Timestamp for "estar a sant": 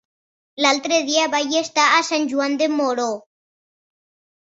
1.61-2.27